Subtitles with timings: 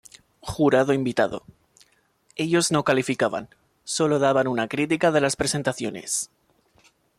[0.39, 1.43] Jurado Invitado:
[2.35, 3.49] Ellos no calificaban,
[3.83, 6.31] solo daban una crítica de las presentaciones.